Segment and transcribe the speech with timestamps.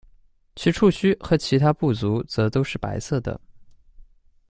[0.55, 3.39] 其触须和其他步足则都是白色的。